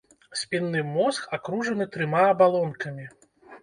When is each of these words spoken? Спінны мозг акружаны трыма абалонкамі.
Спінны 0.39 0.81
мозг 0.95 1.29
акружаны 1.39 1.89
трыма 1.97 2.27
абалонкамі. 2.33 3.11